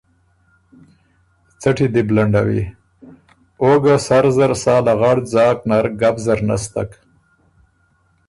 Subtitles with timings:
[1.61, 2.63] څټی دی بو لنډَوِی۔
[3.61, 6.91] او ګه سر زر سا لغړ ځاک نر ګپ زر نستک